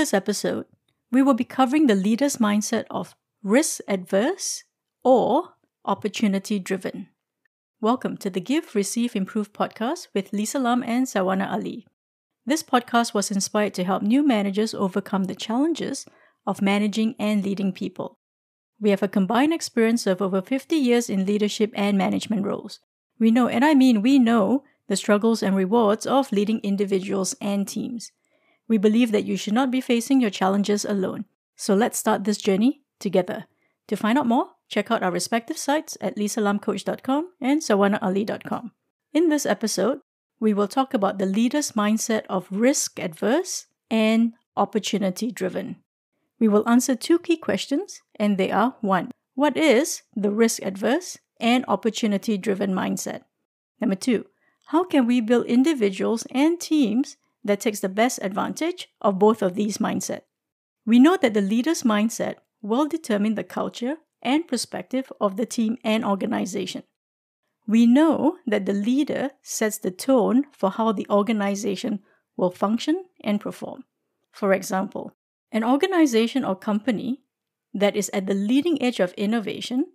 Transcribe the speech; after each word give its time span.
this 0.00 0.14
episode, 0.14 0.64
we 1.12 1.20
will 1.20 1.34
be 1.34 1.44
covering 1.44 1.86
the 1.86 1.94
leader's 1.94 2.38
mindset 2.38 2.86
of 2.88 3.14
risk 3.42 3.82
adverse 3.86 4.64
or 5.04 5.50
opportunity 5.84 6.58
driven. 6.58 7.08
Welcome 7.82 8.16
to 8.16 8.30
the 8.30 8.40
Give, 8.40 8.74
Receive, 8.74 9.14
Improve 9.14 9.52
podcast 9.52 10.08
with 10.14 10.32
Lisa 10.32 10.58
Lam 10.58 10.82
and 10.82 11.04
Salwana 11.04 11.52
Ali. 11.52 11.86
This 12.46 12.62
podcast 12.62 13.12
was 13.12 13.30
inspired 13.30 13.74
to 13.74 13.84
help 13.84 14.02
new 14.02 14.26
managers 14.26 14.72
overcome 14.72 15.24
the 15.24 15.34
challenges 15.34 16.06
of 16.46 16.62
managing 16.62 17.14
and 17.18 17.44
leading 17.44 17.70
people. 17.70 18.16
We 18.80 18.88
have 18.88 19.02
a 19.02 19.16
combined 19.16 19.52
experience 19.52 20.06
of 20.06 20.22
over 20.22 20.40
50 20.40 20.76
years 20.76 21.10
in 21.10 21.26
leadership 21.26 21.72
and 21.74 21.98
management 21.98 22.46
roles. 22.46 22.80
We 23.18 23.30
know, 23.30 23.48
and 23.48 23.66
I 23.66 23.74
mean 23.74 24.00
we 24.00 24.18
know, 24.18 24.64
the 24.86 24.96
struggles 24.96 25.42
and 25.42 25.54
rewards 25.54 26.06
of 26.06 26.32
leading 26.32 26.60
individuals 26.60 27.36
and 27.38 27.68
teams. 27.68 28.12
We 28.70 28.78
believe 28.78 29.10
that 29.10 29.24
you 29.24 29.36
should 29.36 29.52
not 29.52 29.72
be 29.72 29.80
facing 29.80 30.20
your 30.20 30.30
challenges 30.30 30.84
alone. 30.84 31.24
So 31.56 31.74
let's 31.74 31.98
start 31.98 32.22
this 32.22 32.38
journey 32.38 32.82
together. 33.00 33.46
To 33.88 33.96
find 33.96 34.16
out 34.16 34.28
more, 34.28 34.50
check 34.68 34.92
out 34.92 35.02
our 35.02 35.10
respective 35.10 35.58
sites 35.58 35.98
at 36.00 36.14
lisalamcoach.com 36.14 37.30
and 37.40 37.62
salwanaali.com. 37.62 38.70
In 39.12 39.28
this 39.28 39.44
episode, 39.44 39.98
we 40.38 40.54
will 40.54 40.68
talk 40.68 40.94
about 40.94 41.18
the 41.18 41.26
leader's 41.26 41.72
mindset 41.72 42.22
of 42.28 42.46
risk 42.48 43.00
adverse 43.00 43.66
and 43.90 44.34
opportunity 44.56 45.32
driven. 45.32 45.82
We 46.38 46.46
will 46.46 46.68
answer 46.68 46.94
two 46.94 47.18
key 47.18 47.38
questions, 47.38 48.00
and 48.20 48.38
they 48.38 48.52
are 48.52 48.76
1. 48.82 49.10
What 49.34 49.56
is 49.56 50.02
the 50.14 50.30
risk 50.30 50.62
adverse 50.62 51.18
and 51.40 51.64
opportunity 51.66 52.38
driven 52.38 52.72
mindset? 52.72 53.22
Number 53.80 53.96
2. 53.96 54.26
How 54.66 54.84
can 54.84 55.08
we 55.08 55.20
build 55.20 55.46
individuals 55.46 56.24
and 56.30 56.60
teams 56.60 57.16
that 57.44 57.60
takes 57.60 57.80
the 57.80 57.88
best 57.88 58.18
advantage 58.22 58.88
of 59.00 59.18
both 59.18 59.42
of 59.42 59.54
these 59.54 59.78
mindsets? 59.78 60.22
We 60.86 60.98
know 60.98 61.16
that 61.16 61.34
the 61.34 61.40
leader's 61.40 61.82
mindset 61.82 62.36
will 62.62 62.86
determine 62.86 63.34
the 63.34 63.44
culture 63.44 63.96
and 64.22 64.46
perspective 64.46 65.12
of 65.20 65.36
the 65.36 65.46
team 65.46 65.78
and 65.84 66.04
organization. 66.04 66.82
We 67.66 67.86
know 67.86 68.38
that 68.46 68.66
the 68.66 68.72
leader 68.72 69.30
sets 69.42 69.78
the 69.78 69.90
tone 69.90 70.44
for 70.52 70.70
how 70.70 70.92
the 70.92 71.06
organization 71.08 72.00
will 72.36 72.50
function 72.50 73.04
and 73.22 73.40
perform. 73.40 73.84
For 74.32 74.52
example, 74.52 75.12
an 75.52 75.64
organization 75.64 76.44
or 76.44 76.56
company 76.56 77.22
that 77.72 77.96
is 77.96 78.10
at 78.12 78.26
the 78.26 78.34
leading 78.34 78.82
edge 78.82 79.00
of 79.00 79.12
innovation 79.14 79.86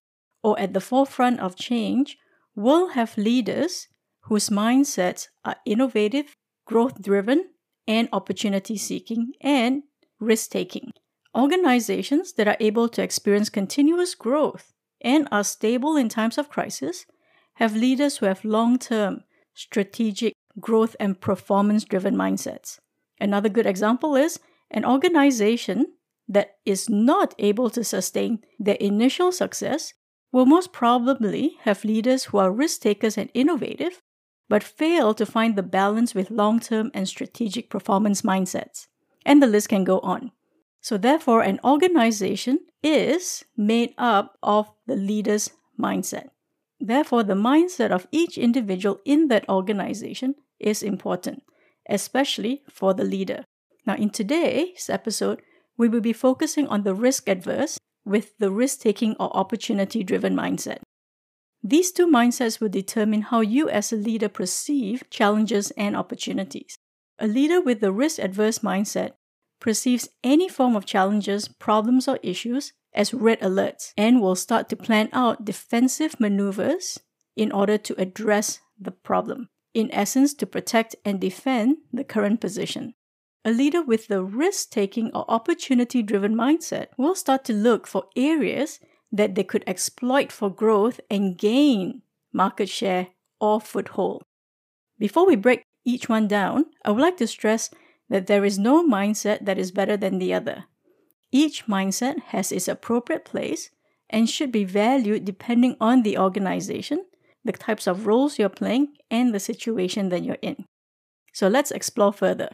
or 0.44 0.60
at 0.60 0.74
the 0.74 0.82
forefront 0.82 1.40
of 1.40 1.56
change 1.56 2.18
will 2.56 2.90
have 2.90 3.18
leaders 3.18 3.88
whose 4.22 4.50
mindsets 4.50 5.28
are 5.44 5.58
innovative, 5.66 6.36
growth 6.66 7.02
driven, 7.02 7.50
and 7.88 8.10
opportunity 8.12 8.78
seeking 8.78 9.34
and 9.42 9.84
risk 10.20 10.50
taking. 10.50 10.92
Organizations 11.36 12.34
that 12.34 12.48
are 12.48 12.58
able 12.60 12.90
to 12.90 13.04
experience 13.04 13.50
continuous 13.50 14.16
growth 14.16 14.74
and 15.02 15.28
are 15.32 15.44
stable 15.44 15.96
in 15.96 16.10
times 16.10 16.38
of 16.38 16.50
crisis 16.50 17.06
have 17.56 17.76
leaders 17.76 18.18
who 18.18 18.26
have 18.26 18.44
long 18.44 18.80
term, 18.80 19.24
strategic, 19.54 20.34
growth, 20.60 20.96
and 21.00 21.20
performance 21.20 21.84
driven 21.84 22.16
mindsets. 22.16 22.80
Another 23.20 23.50
good 23.50 23.66
example 23.66 24.16
is 24.16 24.40
an 24.72 24.86
organization 24.86 25.86
that 26.28 26.56
is 26.66 26.90
not 26.90 27.36
able 27.38 27.70
to 27.70 27.84
sustain 27.84 28.40
their 28.60 28.76
initial 28.76 29.32
success 29.32 29.94
will 30.32 30.46
most 30.46 30.74
probably 30.74 31.58
have 31.62 31.86
leaders 31.86 32.26
who 32.26 32.38
are 32.38 32.52
risk 32.52 32.82
takers 32.82 33.18
and 33.18 33.30
innovative, 33.34 34.02
but 34.48 34.64
fail 34.64 35.14
to 35.14 35.26
find 35.26 35.56
the 35.56 35.64
balance 35.64 36.14
with 36.14 36.32
long 36.32 36.60
term 36.60 36.92
and 36.94 37.08
strategic 37.08 37.70
performance 37.70 38.22
mindsets. 38.22 38.88
And 39.26 39.42
the 39.42 39.48
list 39.48 39.70
can 39.70 39.84
go 39.84 40.00
on. 40.00 40.32
So, 40.82 40.98
therefore, 40.98 41.42
an 41.42 41.60
organization 41.64 42.60
is 42.84 43.44
made 43.58 43.96
up 43.98 44.38
of 44.44 44.70
the 44.86 44.96
leader's 44.96 45.50
mindset. 45.80 46.30
Therefore, 46.80 47.24
the 47.24 47.34
mindset 47.34 47.90
of 47.90 48.08
each 48.12 48.38
individual 48.38 49.00
in 49.06 49.28
that 49.30 49.50
organization 49.50 50.36
is 50.60 50.84
important, 50.84 51.42
especially 51.90 52.64
for 52.70 52.94
the 52.94 53.04
leader. 53.04 53.46
Now, 53.88 53.96
in 53.96 54.12
today's 54.12 54.90
episode, 54.90 55.42
we 55.78 55.90
will 55.90 56.02
be 56.02 56.14
focusing 56.14 56.68
on 56.68 56.84
the 56.84 56.94
risk 56.94 57.28
adverse 57.28 57.80
with 58.06 58.38
the 58.38 58.52
risk 58.52 58.82
taking 58.82 59.16
or 59.20 59.36
opportunity 59.36 60.04
driven 60.04 60.36
mindset. 60.36 60.80
These 61.68 61.94
two 61.94 62.06
mindsets 62.06 62.62
will 62.62 62.70
determine 62.70 63.24
how 63.24 63.42
you 63.42 63.68
as 63.70 63.92
a 63.92 63.96
leader 63.96 64.30
perceive 64.30 65.10
challenges 65.10 65.72
and 65.72 65.98
opportunities. 65.98 66.78
A 67.18 67.26
leader 67.26 67.60
with 67.60 67.80
the 67.80 67.92
risk 67.92 68.20
adverse 68.20 68.60
mindset 68.60 69.14
perceives 69.60 70.08
any 70.24 70.48
form 70.48 70.76
of 70.76 70.86
challenges, 70.86 71.48
problems, 71.48 72.08
or 72.08 72.20
issues 72.22 72.74
as 72.94 73.16
red 73.16 73.40
alerts 73.40 73.94
and 73.98 74.22
will 74.22 74.36
start 74.36 74.70
to 74.70 74.76
plan 74.76 75.10
out 75.12 75.44
defensive 75.44 76.20
maneuvers 76.20 77.00
in 77.36 77.52
order 77.52 77.80
to 77.80 78.00
address 78.00 78.60
the 78.80 78.92
problem. 78.92 79.50
In 79.74 79.90
essence, 79.92 80.36
to 80.36 80.46
protect 80.46 80.96
and 81.04 81.20
defend 81.20 81.78
the 81.92 82.04
current 82.04 82.42
position. 82.42 82.94
A 83.44 83.50
leader 83.50 83.82
with 83.82 84.08
the 84.08 84.24
risk 84.24 84.70
taking 84.70 85.10
or 85.16 85.26
opportunity 85.28 86.04
driven 86.04 86.36
mindset 86.36 86.90
will 86.96 87.16
start 87.16 87.44
to 87.46 87.54
look 87.54 87.88
for 87.88 88.04
areas 88.16 88.80
that 89.16 89.36
they 89.36 89.44
could 89.44 89.64
exploit 89.66 90.32
for 90.32 90.50
growth 90.50 91.00
and 91.10 91.38
gain 91.38 92.02
market 92.34 92.70
share 92.70 93.08
or 93.40 93.62
foothold. 93.62 94.24
Before 95.00 95.26
we 95.26 95.36
break 95.36 95.64
each 95.86 96.10
one 96.10 96.28
down, 96.28 96.66
I 96.84 96.92
would 96.92 97.02
like 97.02 97.18
to 97.18 97.28
stress 97.28 97.70
that 98.10 98.28
there 98.28 98.46
is 98.46 98.60
no 98.60 98.86
mindset 98.86 99.46
that 99.46 99.58
is 99.58 99.72
better 99.72 99.98
than 99.98 100.20
the 100.20 100.34
other. 100.34 100.66
Each 101.32 101.66
mindset 101.66 102.20
has 102.28 102.52
its 102.52 102.68
appropriate 102.68 103.26
place 103.26 103.72
and 104.10 104.30
should 104.30 104.52
be 104.52 104.64
valued 104.64 105.26
depending 105.26 105.76
on 105.80 106.04
the 106.04 106.18
organization, 106.18 107.06
the 107.44 107.52
types 107.52 107.88
of 107.88 108.06
roles 108.06 108.38
you're 108.38 108.50
playing, 108.50 108.96
and 109.10 109.34
the 109.34 109.40
situation 109.40 110.10
that 110.10 110.24
you're 110.24 110.38
in. 110.42 110.66
So 111.34 111.48
let's 111.48 111.72
explore 111.72 112.14
further 112.14 112.50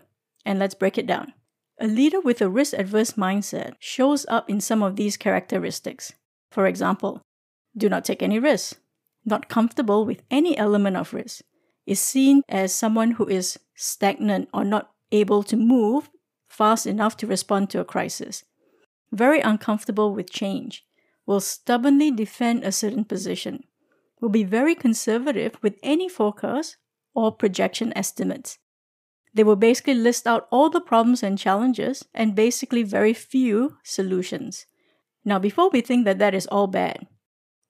and 0.45 0.59
let's 0.59 0.75
break 0.75 0.97
it 0.97 1.07
down. 1.07 1.33
A 1.79 1.87
leader 1.87 2.21
with 2.21 2.41
a 2.41 2.49
risk 2.49 2.73
adverse 2.73 3.13
mindset 3.13 3.73
shows 3.79 4.25
up 4.29 4.49
in 4.49 4.61
some 4.61 4.83
of 4.83 4.95
these 4.95 5.17
characteristics. 5.17 6.13
For 6.51 6.67
example, 6.67 7.21
do 7.75 7.89
not 7.89 8.05
take 8.05 8.21
any 8.21 8.37
risks, 8.37 8.75
not 9.25 9.49
comfortable 9.49 10.05
with 10.05 10.21
any 10.29 10.57
element 10.57 10.97
of 10.97 11.13
risk, 11.13 11.43
is 11.85 11.99
seen 11.99 12.43
as 12.47 12.73
someone 12.73 13.11
who 13.11 13.25
is 13.27 13.57
stagnant 13.75 14.49
or 14.53 14.63
not 14.63 14.91
able 15.11 15.43
to 15.43 15.57
move 15.57 16.09
fast 16.47 16.85
enough 16.85 17.15
to 17.17 17.27
respond 17.27 17.69
to 17.69 17.79
a 17.79 17.85
crisis, 17.85 18.43
very 19.11 19.39
uncomfortable 19.39 20.13
with 20.13 20.29
change, 20.29 20.85
will 21.25 21.39
stubbornly 21.39 22.11
defend 22.11 22.63
a 22.63 22.71
certain 22.71 23.05
position, 23.05 23.63
will 24.19 24.29
be 24.29 24.43
very 24.43 24.75
conservative 24.75 25.57
with 25.61 25.77
any 25.81 26.09
forecast 26.09 26.77
or 27.13 27.31
projection 27.31 27.91
estimates. 27.95 28.57
They 29.33 29.43
will 29.43 29.55
basically 29.55 29.93
list 29.93 30.27
out 30.27 30.47
all 30.51 30.69
the 30.69 30.81
problems 30.81 31.23
and 31.23 31.37
challenges 31.37 32.05
and 32.13 32.35
basically 32.35 32.83
very 32.83 33.13
few 33.13 33.77
solutions. 33.83 34.65
Now, 35.23 35.39
before 35.39 35.69
we 35.69 35.81
think 35.81 36.05
that 36.05 36.19
that 36.19 36.33
is 36.33 36.47
all 36.47 36.67
bad, 36.67 37.07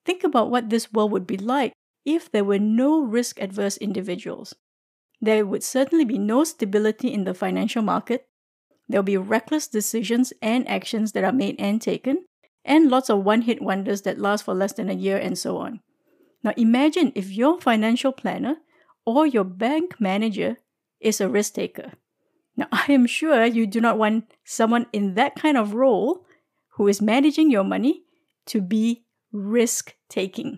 think 0.05 0.23
about 0.23 0.49
what 0.49 0.69
this 0.69 0.91
world 0.91 1.11
would 1.11 1.27
be 1.27 1.37
like 1.37 1.73
if 2.05 2.31
there 2.31 2.43
were 2.43 2.59
no 2.59 3.01
risk 3.01 3.39
adverse 3.39 3.77
individuals. 3.77 4.55
There 5.19 5.45
would 5.45 5.63
certainly 5.63 6.05
be 6.05 6.17
no 6.17 6.43
stability 6.43 7.13
in 7.13 7.25
the 7.25 7.33
financial 7.33 7.83
market. 7.83 8.25
There'll 8.87 9.03
be 9.03 9.17
reckless 9.17 9.67
decisions 9.67 10.33
and 10.41 10.67
actions 10.67 11.11
that 11.11 11.23
are 11.23 11.31
made 11.31 11.55
and 11.59 11.81
taken, 11.81 12.25
and 12.65 12.89
lots 12.89 13.09
of 13.09 13.23
one 13.23 13.43
hit 13.43 13.61
wonders 13.61 14.01
that 14.03 14.17
last 14.17 14.43
for 14.43 14.53
less 14.53 14.73
than 14.73 14.89
a 14.89 14.93
year 14.93 15.17
and 15.17 15.37
so 15.37 15.57
on. 15.57 15.81
Now, 16.43 16.53
imagine 16.57 17.11
if 17.15 17.31
your 17.31 17.61
financial 17.61 18.11
planner 18.11 18.57
or 19.05 19.27
your 19.27 19.43
bank 19.43 19.99
manager 19.99 20.57
is 20.99 21.21
a 21.21 21.29
risk 21.29 21.53
taker. 21.53 21.93
Now, 22.57 22.67
I 22.71 22.85
am 22.89 23.05
sure 23.05 23.45
you 23.45 23.67
do 23.67 23.79
not 23.79 23.97
want 23.97 24.31
someone 24.43 24.87
in 24.91 25.13
that 25.15 25.35
kind 25.35 25.57
of 25.57 25.73
role 25.73 26.25
who 26.81 26.87
is 26.87 26.99
managing 26.99 27.51
your 27.51 27.63
money 27.63 28.01
to 28.47 28.59
be 28.59 29.05
risk 29.31 29.93
taking. 30.09 30.57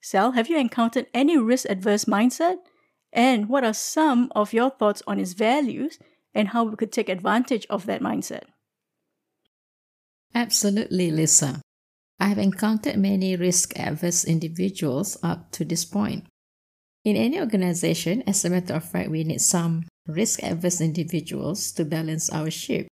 Sal, 0.00 0.32
have 0.32 0.48
you 0.50 0.58
encountered 0.58 1.06
any 1.14 1.38
risk 1.38 1.70
adverse 1.70 2.04
mindset? 2.04 2.56
And 3.12 3.48
what 3.48 3.62
are 3.62 3.72
some 3.72 4.32
of 4.34 4.52
your 4.52 4.70
thoughts 4.70 5.04
on 5.06 5.20
its 5.20 5.34
values 5.34 6.00
and 6.34 6.48
how 6.48 6.64
we 6.64 6.74
could 6.74 6.90
take 6.90 7.08
advantage 7.08 7.64
of 7.70 7.86
that 7.86 8.00
mindset? 8.00 8.42
Absolutely, 10.34 11.12
Lisa. 11.12 11.62
I 12.18 12.26
have 12.26 12.38
encountered 12.38 12.96
many 12.96 13.36
risk 13.36 13.78
adverse 13.78 14.24
individuals 14.24 15.16
up 15.22 15.52
to 15.52 15.64
this 15.64 15.84
point. 15.84 16.24
In 17.04 17.14
any 17.14 17.38
organization, 17.38 18.24
as 18.26 18.44
a 18.44 18.50
matter 18.50 18.74
of 18.74 18.90
fact, 18.90 19.10
we 19.10 19.22
need 19.22 19.40
some 19.40 19.84
risk 20.08 20.42
adverse 20.42 20.80
individuals 20.80 21.70
to 21.74 21.84
balance 21.84 22.30
our 22.30 22.50
ship. 22.50 22.88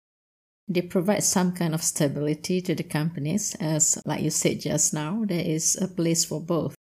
They 0.67 0.83
provide 0.83 1.23
some 1.23 1.53
kind 1.53 1.75
of 1.75 1.83
stability 1.83 2.63
to 2.63 2.75
the 2.75 2.85
companies, 2.85 3.55
as, 3.57 4.01
like 4.07 4.23
you 4.23 4.31
said 4.31 4.61
just 4.61 4.95
now, 4.95 5.25
there 5.27 5.45
is 5.45 5.77
a 5.81 5.89
place 5.89 6.25
for 6.25 6.41
both 6.41 6.75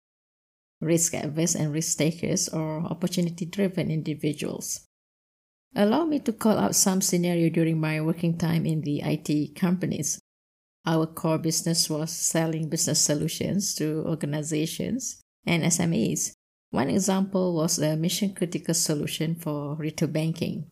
risk 0.81 1.15
averse 1.15 1.55
and 1.55 1.73
risk 1.73 1.99
takers 1.99 2.49
or 2.49 2.81
opportunity 2.81 3.45
driven 3.47 3.91
individuals. 3.91 4.81
Allow 5.75 6.05
me 6.05 6.19
to 6.21 6.33
call 6.33 6.59
out 6.59 6.75
some 6.75 7.01
scenario 7.01 7.49
during 7.49 7.79
my 7.81 8.01
working 8.01 8.37
time 8.37 8.67
in 8.67 8.81
the 8.81 9.03
IT 9.05 9.55
companies. 9.55 10.21
Our 10.85 11.07
core 11.07 11.39
business 11.39 11.89
was 11.89 12.11
selling 12.11 12.69
business 12.69 13.01
solutions 13.01 13.75
to 13.77 14.03
organizations 14.07 15.21
and 15.47 15.63
SMEs. 15.63 16.33
One 16.71 16.89
example 16.89 17.55
was 17.55 17.79
a 17.79 17.97
mission 17.97 18.35
critical 18.35 18.75
solution 18.75 19.35
for 19.35 19.77
retail 19.77 20.09
banking. 20.09 20.71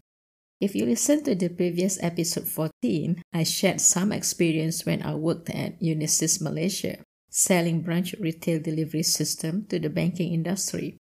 If 0.60 0.74
you 0.74 0.86
listen 0.86 1.22
to 1.22 1.36
the 1.36 1.50
previous 1.50 2.02
episode 2.02 2.48
14, 2.48 3.22
I 3.32 3.44
shared 3.44 3.80
some 3.80 4.10
experience 4.10 4.84
when 4.84 5.02
I 5.02 5.14
worked 5.14 5.50
at 5.50 5.78
Unisys 5.78 6.42
Malaysia, 6.42 6.98
selling 7.30 7.82
branch 7.82 8.16
retail 8.18 8.58
delivery 8.58 9.04
system 9.04 9.66
to 9.70 9.78
the 9.78 9.88
banking 9.88 10.34
industry. 10.34 10.98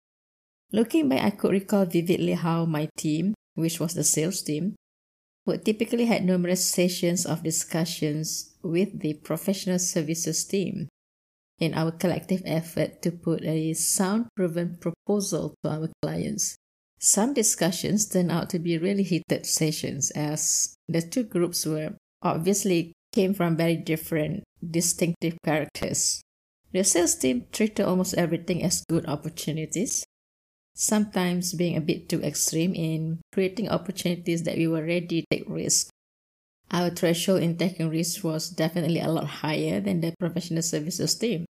Looking 0.73 1.11
back, 1.11 1.25
I 1.25 1.37
could 1.37 1.53
recall 1.53 1.85
vividly 1.85 2.33
how 2.33 2.65
my 2.65 2.89
team, 2.97 3.35
which 3.53 3.79
was 3.79 3.93
the 3.93 4.05
sales 4.05 4.41
team, 4.41 4.75
would 5.45 5.67
typically 5.67 6.07
had 6.07 6.25
numerous 6.25 6.65
sessions 6.65 7.27
of 7.27 7.45
discussions 7.45 8.57
with 8.63 9.01
the 9.01 9.21
professional 9.21 9.79
services 9.79 10.45
team 10.47 10.89
in 11.59 11.75
our 11.75 11.93
collective 11.93 12.41
effort 12.47 13.03
to 13.03 13.13
put 13.13 13.45
a 13.45 13.75
sound 13.75 14.29
proven 14.35 14.79
proposal 14.81 15.53
to 15.63 15.69
our 15.69 15.91
clients. 16.01 16.57
Some 17.05 17.35
discussions 17.35 18.07
turned 18.07 18.31
out 18.31 18.49
to 18.51 18.61
be 18.61 18.79
really 18.79 19.03
heated 19.03 19.45
sessions 19.45 20.13
as 20.13 20.77
the 20.89 21.03
two 21.03 21.25
groups 21.25 21.67
were 21.67 21.97
obviously 22.23 22.93
came 23.11 23.35
from 23.35 23.57
very 23.57 23.75
different, 23.75 24.45
distinctive 24.63 25.37
characters. 25.45 26.23
The 26.71 26.85
sales 26.85 27.17
team 27.17 27.47
treated 27.51 27.85
almost 27.85 28.15
everything 28.15 28.63
as 28.63 28.85
good 28.89 29.05
opportunities, 29.07 30.05
sometimes 30.77 31.55
being 31.55 31.77
a 31.77 31.81
bit 31.81 32.09
too 32.09 32.23
extreme 32.23 32.73
in 32.73 33.21
creating 33.33 33.69
opportunities 33.69 34.45
that 34.45 34.57
we 34.57 34.69
were 34.69 34.85
ready 34.87 35.23
to 35.23 35.27
take 35.29 35.49
risks. 35.49 35.91
Our 36.71 36.91
threshold 36.91 37.43
in 37.43 37.59
taking 37.59 37.91
risks 37.91 38.23
was 38.23 38.49
definitely 38.49 39.01
a 39.01 39.11
lot 39.11 39.43
higher 39.43 39.81
than 39.81 40.03
the 40.03 40.15
professional 40.21 40.63
services 40.63 41.17
team. 41.17 41.47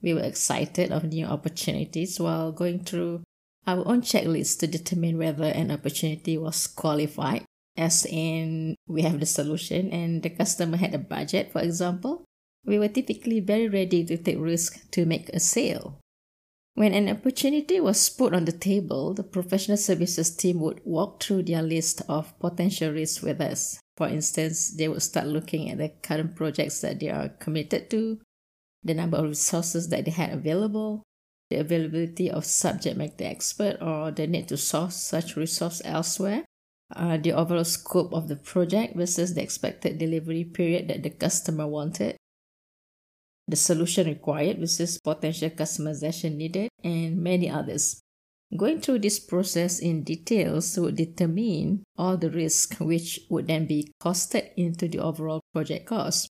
We 0.00 0.14
were 0.14 0.24
excited 0.24 0.90
of 0.90 1.04
new 1.04 1.26
opportunities 1.26 2.18
while 2.18 2.50
going 2.50 2.84
through 2.84 3.24
our 3.66 3.86
own 3.86 4.02
checklist 4.02 4.60
to 4.60 4.66
determine 4.66 5.18
whether 5.18 5.44
an 5.44 5.70
opportunity 5.70 6.38
was 6.38 6.66
qualified, 6.66 7.44
as 7.76 8.06
in 8.06 8.76
we 8.86 9.02
have 9.02 9.20
the 9.20 9.26
solution 9.26 9.90
and 9.90 10.22
the 10.22 10.30
customer 10.30 10.76
had 10.76 10.94
a 10.94 10.98
budget, 10.98 11.52
for 11.52 11.60
example. 11.60 12.24
We 12.64 12.78
were 12.78 12.88
typically 12.88 13.40
very 13.40 13.68
ready 13.68 14.04
to 14.04 14.16
take 14.16 14.38
risk 14.38 14.90
to 14.92 15.06
make 15.06 15.28
a 15.30 15.40
sale. 15.40 15.98
When 16.74 16.92
an 16.92 17.08
opportunity 17.08 17.80
was 17.80 18.10
put 18.10 18.34
on 18.34 18.44
the 18.44 18.52
table, 18.52 19.14
the 19.14 19.22
professional 19.22 19.78
services 19.78 20.34
team 20.36 20.60
would 20.60 20.82
walk 20.84 21.22
through 21.22 21.44
their 21.44 21.62
list 21.62 22.02
of 22.08 22.38
potential 22.38 22.92
risks 22.92 23.22
with 23.22 23.40
us. 23.40 23.80
For 23.96 24.08
instance, 24.08 24.76
they 24.76 24.86
would 24.86 25.02
start 25.02 25.26
looking 25.26 25.70
at 25.70 25.78
the 25.78 25.88
current 26.02 26.36
projects 26.36 26.82
that 26.82 27.00
they 27.00 27.08
are 27.08 27.30
committed 27.30 27.88
to, 27.90 28.20
the 28.84 28.92
number 28.92 29.16
of 29.16 29.24
resources 29.24 29.88
that 29.88 30.04
they 30.04 30.10
had 30.10 30.34
available, 30.34 31.02
the 31.50 31.56
availability 31.56 32.30
of 32.30 32.44
subject 32.44 32.96
matter 32.96 33.24
expert 33.24 33.76
or 33.80 34.10
the 34.10 34.26
need 34.26 34.48
to 34.48 34.56
source 34.56 34.96
such 34.96 35.36
resource 35.36 35.80
elsewhere, 35.84 36.44
uh, 36.94 37.16
the 37.16 37.32
overall 37.32 37.64
scope 37.64 38.12
of 38.12 38.28
the 38.28 38.36
project 38.36 38.96
versus 38.96 39.34
the 39.34 39.42
expected 39.42 39.98
delivery 39.98 40.44
period 40.44 40.88
that 40.88 41.02
the 41.02 41.10
customer 41.10 41.66
wanted, 41.66 42.16
the 43.48 43.56
solution 43.56 44.06
required 44.06 44.58
versus 44.58 44.98
potential 44.98 45.50
customization 45.50 46.36
needed, 46.36 46.68
and 46.82 47.16
many 47.16 47.48
others. 47.48 48.00
Going 48.56 48.80
through 48.80 49.00
this 49.00 49.18
process 49.18 49.80
in 49.80 50.04
details 50.04 50.78
would 50.78 50.96
determine 50.96 51.82
all 51.96 52.16
the 52.16 52.30
risk 52.30 52.76
which 52.78 53.20
would 53.28 53.48
then 53.48 53.66
be 53.66 53.92
costed 54.00 54.50
into 54.56 54.86
the 54.86 54.98
overall 54.98 55.40
project 55.52 55.86
cost. 55.86 56.28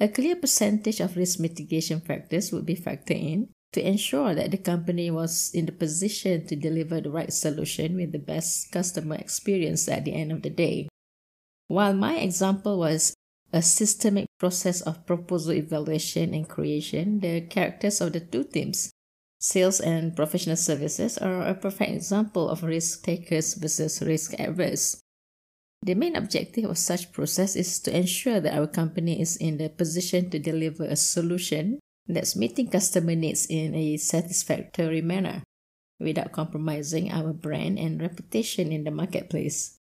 A 0.00 0.08
clear 0.08 0.36
percentage 0.36 1.00
of 1.00 1.16
risk 1.16 1.40
mitigation 1.40 2.00
factors 2.00 2.52
would 2.52 2.66
be 2.66 2.76
factored 2.76 3.22
in 3.22 3.48
to 3.74 3.86
ensure 3.86 4.34
that 4.34 4.52
the 4.52 4.56
company 4.56 5.10
was 5.10 5.50
in 5.52 5.66
the 5.66 5.72
position 5.72 6.46
to 6.46 6.54
deliver 6.54 7.00
the 7.00 7.10
right 7.10 7.32
solution 7.32 7.96
with 7.96 8.12
the 8.12 8.18
best 8.18 8.70
customer 8.70 9.16
experience 9.16 9.88
at 9.88 10.04
the 10.04 10.14
end 10.14 10.30
of 10.30 10.42
the 10.42 10.50
day. 10.50 10.88
While 11.66 11.94
my 11.94 12.14
example 12.16 12.78
was 12.78 13.14
a 13.52 13.62
systemic 13.62 14.26
process 14.38 14.80
of 14.80 15.06
proposal 15.06 15.54
evaluation 15.54 16.34
and 16.34 16.48
creation, 16.48 17.18
the 17.18 17.42
characters 17.42 18.00
of 18.00 18.12
the 18.12 18.20
two 18.20 18.44
teams, 18.44 18.92
sales 19.40 19.80
and 19.80 20.14
professional 20.14 20.56
services, 20.56 21.18
are 21.18 21.42
a 21.42 21.54
perfect 21.54 21.90
example 21.90 22.48
of 22.48 22.62
risk 22.62 23.02
takers 23.02 23.54
versus 23.54 24.00
risk 24.02 24.38
averse. 24.38 25.00
The 25.82 25.94
main 25.94 26.14
objective 26.14 26.64
of 26.70 26.78
such 26.78 27.12
process 27.12 27.56
is 27.56 27.80
to 27.80 27.96
ensure 27.96 28.40
that 28.40 28.56
our 28.56 28.68
company 28.68 29.20
is 29.20 29.36
in 29.36 29.58
the 29.58 29.68
position 29.68 30.30
to 30.30 30.38
deliver 30.38 30.84
a 30.84 30.96
solution 30.96 31.80
that's 32.06 32.36
meeting 32.36 32.68
customer 32.68 33.14
needs 33.14 33.46
in 33.46 33.74
a 33.74 33.96
satisfactory 33.96 35.00
manner 35.00 35.42
without 36.00 36.32
compromising 36.32 37.10
our 37.10 37.32
brand 37.32 37.78
and 37.78 38.00
reputation 38.00 38.72
in 38.72 38.84
the 38.84 38.90
marketplace. 38.90 39.78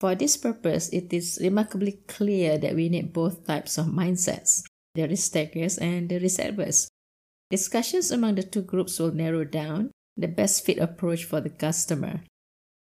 For 0.00 0.14
this 0.14 0.36
purpose, 0.36 0.90
it 0.90 1.12
is 1.12 1.38
remarkably 1.40 2.00
clear 2.06 2.58
that 2.58 2.74
we 2.74 2.88
need 2.88 3.12
both 3.12 3.46
types 3.46 3.78
of 3.78 3.86
mindsets 3.86 4.62
the 4.94 5.08
risk 5.08 5.32
takers 5.32 5.76
and 5.78 6.08
the 6.08 6.20
risk 6.20 6.38
averse. 6.38 6.88
Discussions 7.50 8.10
among 8.10 8.36
the 8.36 8.42
two 8.42 8.62
groups 8.62 8.98
will 8.98 9.12
narrow 9.12 9.44
down 9.44 9.90
the 10.16 10.28
best 10.28 10.64
fit 10.64 10.78
approach 10.78 11.24
for 11.24 11.40
the 11.40 11.50
customer. 11.50 12.22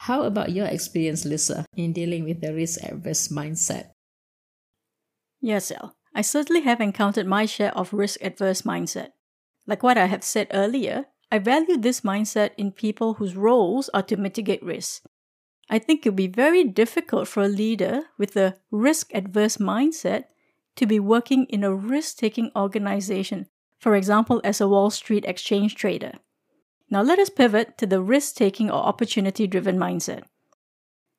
How 0.00 0.22
about 0.22 0.52
your 0.52 0.66
experience, 0.66 1.24
Lisa, 1.24 1.66
in 1.76 1.92
dealing 1.92 2.24
with 2.24 2.40
the 2.40 2.54
risk 2.54 2.80
averse 2.82 3.28
mindset? 3.28 3.90
Yes, 5.40 5.70
El. 5.70 5.97
I 6.14 6.22
certainly 6.22 6.62
have 6.62 6.80
encountered 6.80 7.26
my 7.26 7.46
share 7.46 7.76
of 7.76 7.92
risk 7.92 8.20
adverse 8.22 8.62
mindset. 8.62 9.10
Like 9.66 9.82
what 9.82 9.98
I 9.98 10.06
have 10.06 10.24
said 10.24 10.48
earlier, 10.52 11.06
I 11.30 11.38
value 11.38 11.76
this 11.76 12.00
mindset 12.00 12.50
in 12.56 12.72
people 12.72 13.14
whose 13.14 13.36
roles 13.36 13.90
are 13.90 14.02
to 14.04 14.16
mitigate 14.16 14.62
risk. 14.62 15.02
I 15.68 15.78
think 15.78 16.04
it 16.06 16.10
would 16.10 16.16
be 16.16 16.26
very 16.26 16.64
difficult 16.64 17.28
for 17.28 17.42
a 17.42 17.48
leader 17.48 18.04
with 18.16 18.36
a 18.36 18.56
risk 18.70 19.14
adverse 19.14 19.58
mindset 19.58 20.24
to 20.76 20.86
be 20.86 20.98
working 20.98 21.44
in 21.50 21.64
a 21.64 21.74
risk 21.74 22.16
taking 22.16 22.50
organization, 22.56 23.46
for 23.78 23.94
example, 23.94 24.40
as 24.42 24.60
a 24.60 24.68
Wall 24.68 24.90
Street 24.90 25.26
exchange 25.26 25.74
trader. 25.74 26.12
Now 26.90 27.02
let 27.02 27.18
us 27.18 27.28
pivot 27.28 27.76
to 27.78 27.86
the 27.86 28.00
risk 28.00 28.36
taking 28.36 28.70
or 28.70 28.82
opportunity 28.82 29.46
driven 29.46 29.76
mindset. 29.76 30.22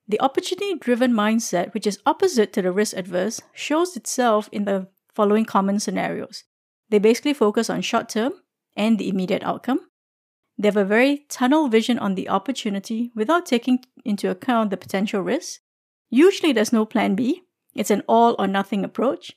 The 0.10 0.20
opportunity 0.22 0.74
driven 0.74 1.14
mindset, 1.14 1.72
which 1.76 1.86
is 1.86 2.00
opposite 2.04 2.52
to 2.54 2.64
the 2.64 2.72
risk 2.72 2.98
adverse, 2.98 3.42
shows 3.54 3.96
itself 3.96 4.50
in 4.52 4.66
the 4.66 4.88
following 5.14 5.46
common 5.46 5.80
scenarios. 5.80 6.46
They 6.90 6.98
basically 6.98 7.36
focus 7.36 7.70
on 7.70 7.82
short 7.82 8.10
term 8.10 8.34
and 8.76 8.98
the 8.98 9.08
immediate 9.08 9.44
outcome. 9.44 9.82
They 10.58 10.68
have 10.68 10.78
a 10.78 10.84
very 10.84 11.26
tunnel 11.30 11.68
vision 11.68 12.00
on 12.00 12.16
the 12.16 12.28
opportunity 12.28 13.12
without 13.14 13.46
taking 13.46 13.86
into 14.04 14.32
account 14.32 14.72
the 14.72 14.78
potential 14.78 15.22
risks. 15.22 15.60
Usually, 16.10 16.54
there's 16.54 16.74
no 16.74 16.86
plan 16.86 17.14
B, 17.14 17.44
it's 17.76 17.92
an 17.92 18.02
all 18.08 18.36
or 18.40 18.48
nothing 18.48 18.84
approach. 18.84 19.34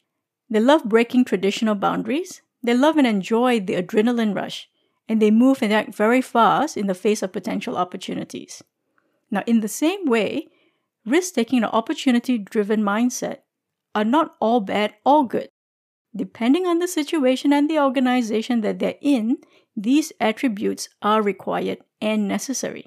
They 0.48 0.60
love 0.60 0.84
breaking 0.84 1.26
traditional 1.26 1.74
boundaries. 1.74 2.40
They 2.62 2.74
love 2.74 2.96
and 2.96 3.06
enjoy 3.06 3.60
the 3.60 3.74
adrenaline 3.74 4.34
rush, 4.34 4.68
and 5.06 5.20
they 5.20 5.30
move 5.30 5.62
and 5.62 5.70
act 5.72 5.94
very 5.94 6.22
fast 6.22 6.78
in 6.78 6.86
the 6.86 6.94
face 6.94 7.22
of 7.22 7.32
potential 7.32 7.76
opportunities. 7.76 8.62
Now, 9.30 9.42
in 9.46 9.60
the 9.60 9.68
same 9.68 10.06
way, 10.06 10.48
risk 11.06 11.34
taking 11.34 11.62
and 11.62 11.72
opportunity 11.72 12.38
driven 12.38 12.82
mindset 12.82 13.38
are 13.94 14.04
not 14.04 14.36
all 14.40 14.60
bad 14.60 14.94
or 15.04 15.26
good. 15.26 15.48
Depending 16.14 16.66
on 16.66 16.78
the 16.78 16.88
situation 16.88 17.52
and 17.52 17.70
the 17.70 17.78
organization 17.78 18.60
that 18.60 18.78
they're 18.78 18.98
in, 19.00 19.38
these 19.76 20.12
attributes 20.20 20.88
are 21.00 21.22
required 21.22 21.78
and 22.00 22.28
necessary. 22.28 22.86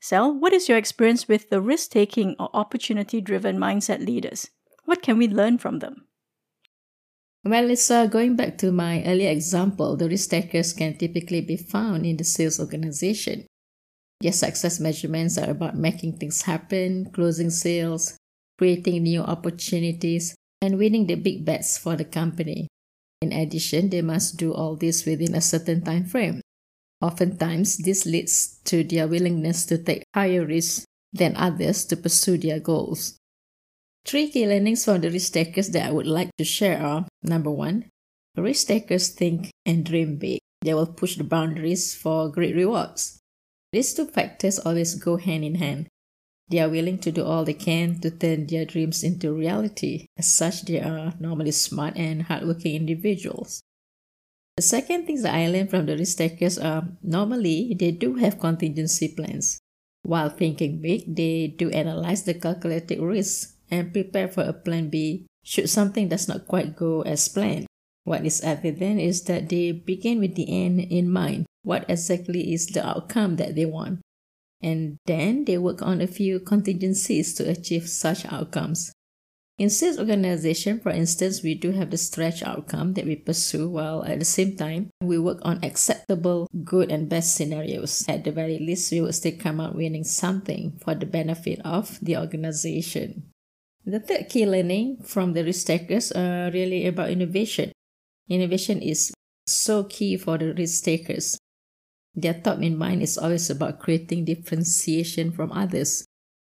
Sel, 0.00 0.34
what 0.34 0.52
is 0.52 0.68
your 0.68 0.76
experience 0.76 1.28
with 1.28 1.48
the 1.48 1.60
risk 1.60 1.90
taking 1.90 2.36
or 2.38 2.50
opportunity 2.52 3.20
driven 3.20 3.56
mindset 3.56 4.04
leaders? 4.04 4.50
What 4.84 5.00
can 5.00 5.16
we 5.16 5.28
learn 5.28 5.58
from 5.58 5.78
them? 5.78 6.06
Well, 7.44 7.64
Lisa, 7.64 7.96
uh, 7.96 8.06
going 8.06 8.36
back 8.36 8.56
to 8.58 8.72
my 8.72 9.04
earlier 9.04 9.30
example, 9.30 9.96
the 9.96 10.08
risk 10.08 10.30
takers 10.30 10.72
can 10.72 10.96
typically 10.96 11.42
be 11.42 11.56
found 11.56 12.06
in 12.06 12.16
the 12.16 12.24
sales 12.24 12.58
organization. 12.58 13.46
Their 14.24 14.32
success 14.32 14.80
measurements 14.80 15.36
are 15.36 15.50
about 15.50 15.76
making 15.76 16.16
things 16.16 16.48
happen, 16.48 17.12
closing 17.12 17.50
sales, 17.50 18.16
creating 18.56 19.02
new 19.02 19.20
opportunities, 19.20 20.34
and 20.62 20.78
winning 20.78 21.06
the 21.06 21.16
big 21.16 21.44
bets 21.44 21.76
for 21.76 21.94
the 21.94 22.06
company. 22.06 22.68
In 23.20 23.34
addition, 23.34 23.90
they 23.90 24.00
must 24.00 24.38
do 24.38 24.54
all 24.54 24.76
this 24.76 25.04
within 25.04 25.34
a 25.34 25.42
certain 25.42 25.84
time 25.84 26.06
frame. 26.06 26.40
Oftentimes, 27.02 27.76
this 27.76 28.06
leads 28.06 28.60
to 28.64 28.82
their 28.82 29.06
willingness 29.06 29.66
to 29.66 29.76
take 29.76 30.04
higher 30.14 30.46
risks 30.46 30.86
than 31.12 31.36
others 31.36 31.84
to 31.84 31.94
pursue 31.94 32.38
their 32.38 32.60
goals. 32.60 33.18
Three 34.06 34.30
key 34.30 34.48
learnings 34.48 34.86
from 34.86 35.02
the 35.02 35.10
risk 35.10 35.34
takers 35.34 35.68
that 35.76 35.86
I 35.86 35.92
would 35.92 36.06
like 36.06 36.30
to 36.38 36.44
share 36.44 36.80
are 36.80 37.06
number 37.22 37.50
one, 37.50 37.90
risk 38.38 38.68
takers 38.68 39.08
think 39.08 39.50
and 39.66 39.84
dream 39.84 40.16
big. 40.16 40.40
They 40.62 40.72
will 40.72 40.86
push 40.86 41.16
the 41.16 41.24
boundaries 41.24 41.94
for 41.94 42.30
great 42.30 42.56
rewards. 42.56 43.20
These 43.74 43.94
two 43.94 44.06
factors 44.06 44.60
always 44.60 44.94
go 44.94 45.16
hand 45.16 45.42
in 45.42 45.56
hand. 45.56 45.90
They 46.46 46.60
are 46.60 46.70
willing 46.70 46.98
to 46.98 47.10
do 47.10 47.24
all 47.24 47.44
they 47.44 47.58
can 47.58 47.98
to 48.06 48.10
turn 48.12 48.46
their 48.46 48.64
dreams 48.64 49.02
into 49.02 49.34
reality. 49.34 50.06
As 50.16 50.30
such, 50.30 50.62
they 50.62 50.78
are 50.78 51.12
normally 51.18 51.50
smart 51.50 51.96
and 51.96 52.22
hardworking 52.22 52.76
individuals. 52.76 53.64
The 54.56 54.62
second 54.62 55.06
things 55.06 55.22
that 55.22 55.34
I 55.34 55.48
learned 55.48 55.70
from 55.70 55.86
the 55.86 55.98
risk 55.98 56.18
takers 56.18 56.56
are 56.56 56.86
normally 57.02 57.74
they 57.74 57.90
do 57.90 58.14
have 58.22 58.38
contingency 58.38 59.08
plans. 59.08 59.58
While 60.04 60.30
thinking 60.30 60.80
big, 60.80 61.10
they 61.10 61.48
do 61.48 61.68
analyze 61.70 62.22
the 62.22 62.34
calculated 62.34 63.02
risks 63.02 63.56
and 63.72 63.92
prepare 63.92 64.28
for 64.28 64.44
a 64.44 64.52
plan 64.52 64.88
B 64.88 65.26
should 65.42 65.68
something 65.68 66.06
does 66.06 66.28
not 66.28 66.46
quite 66.46 66.76
go 66.76 67.02
as 67.02 67.26
planned. 67.26 67.66
What 68.04 68.24
is 68.24 68.40
evident 68.42 69.00
is 69.00 69.24
that 69.24 69.48
they 69.48 69.72
begin 69.72 70.20
with 70.20 70.36
the 70.36 70.46
end 70.46 70.78
in 70.78 71.10
mind. 71.10 71.46
What 71.64 71.84
exactly 71.88 72.52
is 72.52 72.66
the 72.66 72.86
outcome 72.86 73.36
that 73.36 73.56
they 73.56 73.64
want? 73.64 74.00
And 74.62 74.96
then 75.06 75.44
they 75.44 75.58
work 75.58 75.82
on 75.82 76.00
a 76.00 76.06
few 76.06 76.38
contingencies 76.40 77.34
to 77.34 77.48
achieve 77.48 77.88
such 77.88 78.24
outcomes. 78.26 78.92
In 79.56 79.70
sales 79.70 79.98
organization, 79.98 80.80
for 80.80 80.90
instance, 80.90 81.42
we 81.42 81.54
do 81.54 81.70
have 81.72 81.90
the 81.90 81.96
stretch 81.96 82.42
outcome 82.42 82.94
that 82.94 83.06
we 83.06 83.14
pursue 83.16 83.68
while 83.68 84.04
at 84.04 84.18
the 84.18 84.24
same 84.24 84.56
time 84.56 84.90
we 85.00 85.16
work 85.16 85.38
on 85.42 85.62
acceptable 85.62 86.48
good 86.64 86.90
and 86.90 87.08
best 87.08 87.36
scenarios. 87.36 88.04
At 88.08 88.24
the 88.24 88.32
very 88.32 88.58
least, 88.58 88.90
we 88.90 89.00
will 89.00 89.12
still 89.12 89.38
come 89.38 89.60
out 89.60 89.76
winning 89.76 90.04
something 90.04 90.80
for 90.82 90.94
the 90.94 91.06
benefit 91.06 91.60
of 91.64 92.00
the 92.02 92.16
organization. 92.16 93.30
The 93.86 94.00
third 94.00 94.28
key 94.28 94.44
learning 94.44 95.04
from 95.04 95.34
the 95.34 95.44
risk 95.44 95.66
takers 95.66 96.10
are 96.10 96.50
really 96.50 96.86
about 96.86 97.10
innovation. 97.10 97.70
Innovation 98.28 98.82
is 98.82 99.12
so 99.46 99.84
key 99.84 100.16
for 100.16 100.36
the 100.36 100.52
risk 100.52 100.82
takers. 100.82 101.38
Their 102.16 102.34
thought 102.34 102.62
in 102.62 102.78
mind 102.78 103.02
is 103.02 103.18
always 103.18 103.50
about 103.50 103.80
creating 103.80 104.24
differentiation 104.24 105.32
from 105.32 105.50
others. 105.52 106.06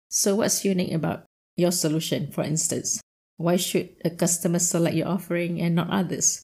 So, 0.09 0.37
what's 0.37 0.65
unique 0.65 0.93
about 0.93 1.27
your 1.57 1.71
solution, 1.71 2.31
for 2.33 2.43
instance? 2.43 3.01
Why 3.37 3.57
should 3.57 3.91
a 4.05 4.11
customer 4.11 4.59
select 4.59 4.97
your 4.97 5.09
offering 5.09 5.61
and 5.61 5.75
not 5.75 5.91
others? 5.91 6.43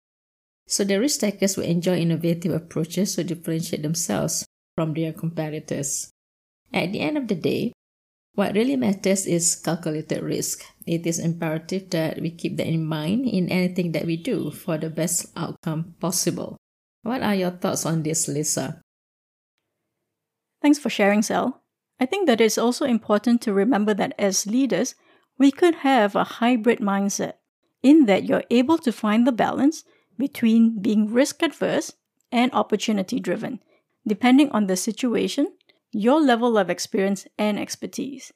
So, 0.68 0.84
the 0.84 1.00
risk 1.00 1.20
takers 1.20 1.56
will 1.56 1.64
enjoy 1.64 1.98
innovative 1.98 2.52
approaches 2.52 3.16
to 3.16 3.24
differentiate 3.24 3.82
themselves 3.82 4.46
from 4.76 4.94
their 4.94 5.12
competitors. 5.12 6.10
At 6.72 6.92
the 6.92 7.00
end 7.00 7.18
of 7.18 7.26
the 7.26 7.34
day, 7.34 7.72
what 8.34 8.54
really 8.54 8.76
matters 8.76 9.26
is 9.26 9.56
calculated 9.56 10.22
risk. 10.22 10.64
It 10.86 11.04
is 11.06 11.18
imperative 11.18 11.90
that 11.90 12.22
we 12.22 12.30
keep 12.30 12.56
that 12.58 12.68
in 12.68 12.84
mind 12.86 13.26
in 13.26 13.48
anything 13.50 13.90
that 13.92 14.06
we 14.06 14.16
do 14.16 14.52
for 14.52 14.78
the 14.78 14.88
best 14.88 15.26
outcome 15.36 15.94
possible. 16.00 16.56
What 17.02 17.22
are 17.22 17.34
your 17.34 17.50
thoughts 17.50 17.84
on 17.84 18.02
this, 18.04 18.28
Lisa? 18.28 18.80
Thanks 20.62 20.78
for 20.78 20.90
sharing, 20.90 21.22
Sal. 21.22 21.62
I 21.98 22.06
think 22.06 22.26
that 22.26 22.40
it's 22.40 22.58
also 22.58 22.84
important 22.84 23.40
to 23.42 23.52
remember 23.52 23.94
that 23.94 24.14
as 24.18 24.46
leaders, 24.46 24.94
we 25.38 25.50
could 25.50 25.76
have 25.76 26.14
a 26.14 26.24
hybrid 26.24 26.80
mindset 26.80 27.34
in 27.82 28.06
that 28.06 28.24
you're 28.24 28.44
able 28.50 28.78
to 28.78 28.92
find 28.92 29.26
the 29.26 29.32
balance 29.32 29.84
between 30.18 30.80
being 30.82 31.12
risk 31.12 31.42
adverse 31.42 31.94
and 32.30 32.52
opportunity 32.52 33.20
driven, 33.20 33.60
depending 34.06 34.50
on 34.50 34.66
the 34.66 34.76
situation, 34.76 35.52
your 35.92 36.20
level 36.20 36.58
of 36.58 36.68
experience 36.68 37.26
and 37.38 37.58
expertise. 37.58 38.32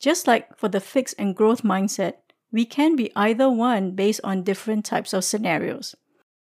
Just 0.00 0.26
like 0.26 0.56
for 0.56 0.68
the 0.68 0.80
fixed 0.80 1.16
and 1.18 1.34
growth 1.34 1.62
mindset, 1.62 2.14
we 2.52 2.64
can 2.64 2.94
be 2.94 3.10
either 3.16 3.50
one 3.50 3.92
based 3.92 4.20
on 4.22 4.44
different 4.44 4.84
types 4.84 5.12
of 5.12 5.24
scenarios. 5.24 5.96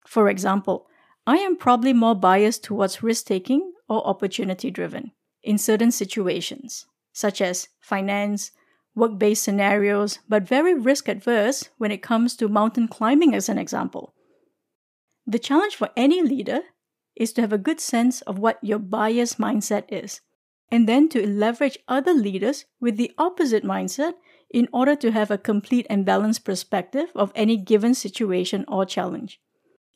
For 0.06 0.28
example, 0.30 0.88
I 1.26 1.38
am 1.38 1.56
probably 1.56 1.94
more 1.94 2.16
biased 2.16 2.64
towards 2.66 3.02
risk 3.02 3.28
taking 3.28 3.72
or 3.88 4.06
opportunity 4.06 4.72
driven 4.72 5.12
in 5.44 5.58
certain 5.58 5.92
situations, 5.92 6.86
such 7.14 7.42
as 7.42 7.70
finance, 7.80 8.52
work 8.96 9.18
based 9.18 9.44
scenarios, 9.44 10.20
but 10.28 10.48
very 10.48 10.74
risk 10.74 11.08
adverse 11.08 11.70
when 11.78 11.92
it 11.92 12.02
comes 12.02 12.36
to 12.36 12.48
mountain 12.48 12.88
climbing, 12.88 13.34
as 13.34 13.50
an 13.50 13.58
example. 13.58 14.14
The 15.26 15.40
challenge 15.40 15.76
for 15.76 15.90
any 15.96 16.22
leader 16.22 16.62
is 17.16 17.32
to 17.34 17.42
have 17.42 17.54
a 17.54 17.58
good 17.58 17.80
sense 17.80 18.22
of 18.22 18.40
what 18.40 18.60
your 18.62 18.80
bias 18.80 19.36
mindset 19.36 19.84
is, 19.90 20.22
and 20.70 20.88
then 20.88 21.10
to 21.10 21.28
leverage 21.28 21.78
other 21.88 22.14
leaders 22.14 22.66
with 22.80 22.98
the 22.98 23.12
opposite 23.18 23.64
mindset 23.64 24.14
in 24.50 24.68
order 24.74 24.96
to 24.96 25.12
have 25.12 25.32
a 25.32 25.38
complete 25.38 25.88
and 25.90 26.06
balanced 26.06 26.44
perspective 26.44 27.10
of 27.16 27.32
any 27.36 27.58
given 27.58 27.94
situation 27.94 28.66
or 28.68 28.86
challenge. 28.86 29.40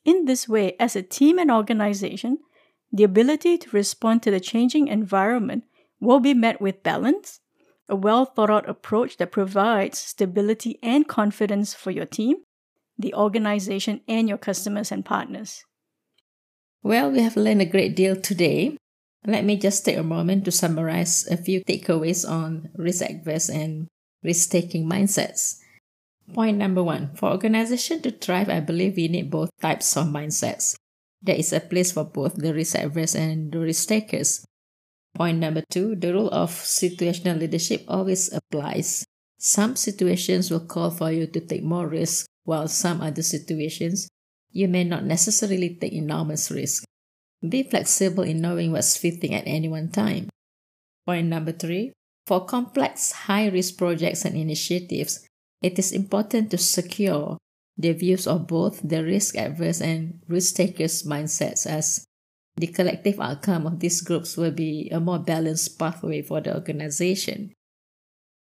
In 0.04 0.24
this 0.24 0.48
way, 0.48 0.76
as 0.78 0.94
a 0.94 1.02
team 1.02 1.38
and 1.38 1.50
organization, 1.50 2.38
the 2.96 3.04
ability 3.04 3.58
to 3.58 3.70
respond 3.70 4.22
to 4.22 4.30
the 4.30 4.40
changing 4.40 4.88
environment 4.88 5.64
will 6.00 6.20
be 6.20 6.32
met 6.32 6.60
with 6.62 6.82
balance, 6.82 7.40
a 7.88 7.94
well 7.94 8.24
thought 8.24 8.48
out 8.48 8.68
approach 8.68 9.18
that 9.18 9.32
provides 9.32 9.98
stability 9.98 10.78
and 10.82 11.06
confidence 11.06 11.74
for 11.74 11.90
your 11.90 12.06
team, 12.06 12.36
the 12.98 13.12
organization, 13.14 14.00
and 14.08 14.28
your 14.28 14.38
customers 14.38 14.90
and 14.90 15.04
partners. 15.04 15.62
Well, 16.82 17.10
we 17.10 17.20
have 17.20 17.36
learned 17.36 17.60
a 17.60 17.66
great 17.66 17.94
deal 17.94 18.16
today. 18.16 18.78
Let 19.26 19.44
me 19.44 19.58
just 19.58 19.84
take 19.84 19.98
a 19.98 20.02
moment 20.02 20.46
to 20.46 20.52
summarize 20.52 21.26
a 21.26 21.36
few 21.36 21.62
takeaways 21.64 22.26
on 22.26 22.70
risk 22.76 23.04
averse 23.04 23.50
and 23.50 23.88
risk 24.22 24.50
taking 24.50 24.88
mindsets. 24.88 25.58
Point 26.32 26.56
number 26.56 26.82
one 26.82 27.14
for 27.14 27.30
organization 27.30 28.00
to 28.02 28.10
thrive, 28.10 28.48
I 28.48 28.60
believe 28.60 28.96
we 28.96 29.08
need 29.08 29.30
both 29.30 29.50
types 29.60 29.96
of 29.96 30.06
mindsets. 30.06 30.76
There 31.22 31.36
is 31.36 31.52
a 31.52 31.60
place 31.60 31.92
for 31.92 32.04
both 32.04 32.36
the 32.36 32.54
risk 32.54 32.76
averse 32.76 33.14
and 33.14 33.52
the 33.52 33.60
risk 33.60 33.88
takers. 33.88 34.44
Point 35.14 35.38
number 35.38 35.62
two 35.70 35.96
the 35.96 36.12
rule 36.12 36.30
of 36.30 36.50
situational 36.50 37.38
leadership 37.38 37.84
always 37.88 38.32
applies. 38.32 39.06
Some 39.38 39.76
situations 39.76 40.50
will 40.50 40.66
call 40.66 40.90
for 40.90 41.10
you 41.10 41.26
to 41.26 41.40
take 41.40 41.62
more 41.62 41.88
risk, 41.88 42.26
while 42.44 42.68
some 42.68 43.00
other 43.00 43.22
situations 43.22 44.08
you 44.52 44.68
may 44.68 44.84
not 44.84 45.04
necessarily 45.04 45.76
take 45.80 45.92
enormous 45.92 46.50
risk. 46.50 46.84
Be 47.46 47.62
flexible 47.62 48.24
in 48.24 48.40
knowing 48.40 48.72
what's 48.72 48.96
fitting 48.96 49.34
at 49.34 49.46
any 49.46 49.68
one 49.68 49.90
time. 49.90 50.28
Point 51.06 51.28
number 51.28 51.52
three 51.52 51.92
for 52.26 52.44
complex, 52.44 53.12
high 53.12 53.46
risk 53.46 53.78
projects 53.78 54.24
and 54.24 54.36
initiatives, 54.36 55.24
it 55.62 55.78
is 55.78 55.92
important 55.92 56.50
to 56.50 56.58
secure 56.58 57.38
the 57.76 57.92
views 57.92 58.26
of 58.26 58.46
both 58.46 58.80
the 58.82 59.04
risk 59.04 59.36
averse 59.36 59.80
and 59.80 60.20
risk 60.28 60.56
takers 60.56 61.02
mindsets 61.02 61.66
as 61.66 62.06
the 62.56 62.66
collective 62.66 63.20
outcome 63.20 63.66
of 63.66 63.80
these 63.80 64.00
groups 64.00 64.36
will 64.36 64.50
be 64.50 64.88
a 64.90 64.98
more 64.98 65.18
balanced 65.18 65.78
pathway 65.78 66.22
for 66.22 66.40
the 66.40 66.54
organization. 66.54 67.52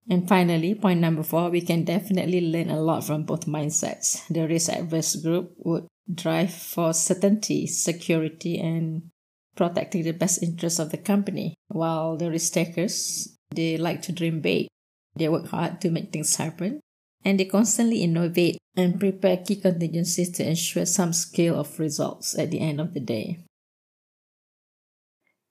And 0.10 0.28
finally, 0.28 0.76
point 0.76 1.00
number 1.00 1.24
four, 1.24 1.50
we 1.50 1.62
can 1.62 1.86
definitely 1.86 2.42
learn 2.42 2.70
a 2.70 2.82
lot 2.82 3.06
from 3.06 3.24
both 3.24 3.46
mindsets. 3.46 4.28
The 4.28 4.46
risk 4.46 4.70
averse 4.74 5.16
group 5.16 5.54
would 5.60 5.88
drive 6.14 6.54
for 6.54 6.94
certainty, 6.94 7.68
security, 7.68 8.60
and 8.60 9.10
protecting 9.56 10.04
the 10.04 10.12
best 10.12 10.44
interests 10.44 10.80
of 10.80 10.92
the 10.92 10.98
company, 10.98 11.56
while 11.70 12.18
the 12.18 12.30
risk 12.30 12.52
takers, 12.52 13.38
they 13.52 13.78
like 13.78 14.02
to 14.02 14.12
dream 14.12 14.42
big. 14.42 14.68
They 15.16 15.30
work 15.30 15.48
hard 15.48 15.80
to 15.82 15.92
make 15.92 16.12
things 16.12 16.36
happen, 16.36 16.82
and 17.26 17.40
they 17.40 17.46
constantly 17.46 18.04
innovate 18.04 18.58
and 18.76 19.00
prepare 19.00 19.38
key 19.38 19.56
contingencies 19.56 20.32
to 20.32 20.48
ensure 20.48 20.86
some 20.86 21.14
scale 21.14 21.60
of 21.60 21.80
results 21.80 22.38
at 22.38 22.52
the 22.52 22.60
end 22.60 22.82
of 22.82 22.94
the 22.94 23.00
day. 23.00 23.40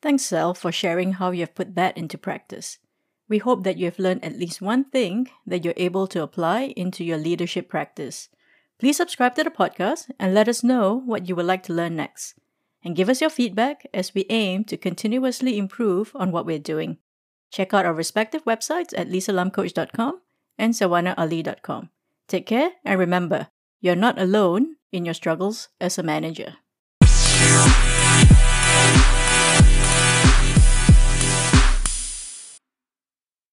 Thanks, 0.01 0.25
Sal, 0.25 0.55
for 0.55 0.73
sharing 0.73 1.13
how 1.15 1.31
you 1.31 1.41
have 1.41 1.55
put 1.55 1.77
that 1.77 1.97
into 1.97 2.19
practice. 2.19 2.79
We 3.29 3.39
hope 3.39 3.63
that 3.63 3.79
you 3.79 3.85
have 3.85 4.01
learned 4.01 4.25
at 4.25 4.37
least 4.37 4.61
one 4.61 4.85
thing 4.85 5.31
that 5.47 5.65
you're 5.65 5.75
able 5.77 6.09
to 6.09 6.23
apply 6.23 6.75
into 6.77 7.05
your 7.05 7.19
leadership 7.19 7.69
practice. 7.69 8.29
Please 8.81 8.97
subscribe 8.97 9.37
to 9.37 9.45
the 9.45 9.51
podcast 9.51 10.11
and 10.19 10.35
let 10.35 10.49
us 10.49 10.65
know 10.65 11.01
what 11.07 11.29
you 11.29 11.37
would 11.37 11.47
like 11.47 11.63
to 11.65 11.73
learn 11.73 11.95
next. 11.95 12.35
And 12.85 12.97
give 12.97 13.09
us 13.09 13.21
your 13.21 13.31
feedback 13.31 13.87
as 13.95 14.13
we 14.13 14.27
aim 14.29 14.65
to 14.65 14.77
continuously 14.77 15.57
improve 15.57 16.11
on 16.17 16.33
what 16.33 16.45
we're 16.45 16.59
doing. 16.59 16.99
Check 17.53 17.73
out 17.73 17.87
our 17.87 17.95
respective 17.95 18.45
websites 18.45 18.93
at 18.97 19.09
lisalamcoach.com 19.09 20.21
and 20.59 20.75
salwanaali.com. 20.75 21.91
Take 22.29 22.47
care 22.47 22.73
and 22.85 22.99
remember, 22.99 23.49
you're 23.81 23.97
not 23.97 24.19
alone 24.19 24.77
in 24.93 25.05
your 25.05 25.15
struggles 25.15 25.69
as 25.81 25.99
a 25.99 26.03
manager. 26.03 26.57